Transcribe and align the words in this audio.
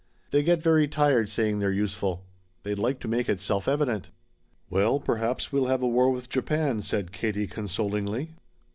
They 0.31 0.41
get 0.41 0.63
very 0.63 0.87
tired 0.87 1.29
saying 1.29 1.59
they're 1.59 1.71
useful. 1.71 2.23
They'd 2.63 2.79
like 2.79 2.99
to 3.01 3.07
make 3.07 3.29
it 3.29 3.39
self 3.39 3.67
evident." 3.67 4.09
"Well, 4.67 4.99
perhaps 4.99 5.51
we'll 5.51 5.67
have 5.67 5.83
a 5.83 5.87
war 5.87 6.09
with 6.09 6.27
Japan," 6.27 6.81
said 6.81 7.11
Katie 7.11 7.45
consolingly. 7.45 8.31